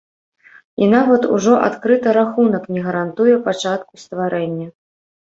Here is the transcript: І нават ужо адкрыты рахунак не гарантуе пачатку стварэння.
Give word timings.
І 0.85 0.87
нават 0.93 1.27
ужо 1.35 1.53
адкрыты 1.69 2.17
рахунак 2.19 2.67
не 2.75 2.81
гарантуе 2.89 3.39
пачатку 3.49 3.93
стварэння. 4.09 4.67